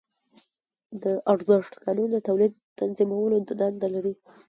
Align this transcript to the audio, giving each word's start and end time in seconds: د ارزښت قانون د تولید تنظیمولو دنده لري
د 1.03 1.05
ارزښت 1.33 1.73
قانون 1.83 2.09
د 2.13 2.17
تولید 2.27 2.53
تنظیمولو 2.79 3.35
دنده 3.59 3.87
لري 3.95 4.13